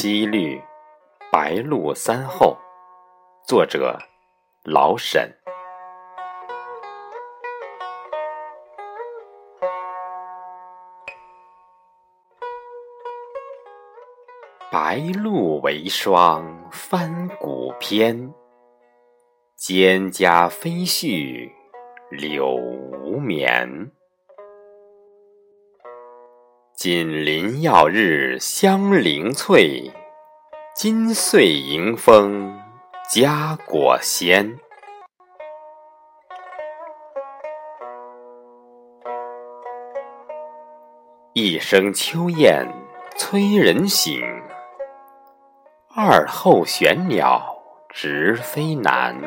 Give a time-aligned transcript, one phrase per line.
[0.00, 0.56] 七律·
[1.32, 2.56] 白露三候，
[3.44, 3.98] 作者
[4.62, 5.28] 老沈。
[14.70, 18.32] 白露为霜，翻古篇。
[19.58, 21.50] 蒹葭飞絮，
[22.12, 23.90] 柳无眠。
[26.78, 29.92] 锦鳞耀日香菱翠，
[30.76, 32.56] 金穗迎风
[33.12, 34.56] 佳果鲜。
[41.32, 42.64] 一声秋雁
[43.16, 44.22] 催人醒，
[45.96, 49.20] 二后玄鸟直飞南，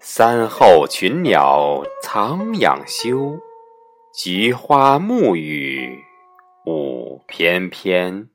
[0.00, 3.38] 三后群鸟藏养修。
[4.16, 6.04] 菊花暮雨，
[6.66, 8.28] 舞翩翩。